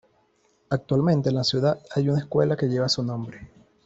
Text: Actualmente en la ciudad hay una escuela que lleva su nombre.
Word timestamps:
Actualmente 0.71 1.29
en 1.29 1.35
la 1.35 1.43
ciudad 1.43 1.77
hay 1.93 2.09
una 2.09 2.17
escuela 2.17 2.57
que 2.57 2.67
lleva 2.67 2.89
su 2.89 3.03
nombre. 3.03 3.47